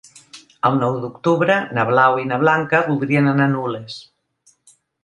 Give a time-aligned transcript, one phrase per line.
[0.69, 4.05] El nou d'octubre na Blau i na Blanca voldrien anar a Nules.